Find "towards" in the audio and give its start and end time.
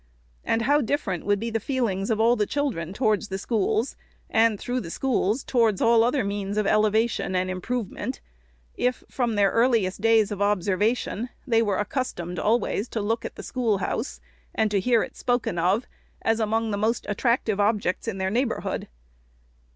2.91-3.27, 5.43-5.79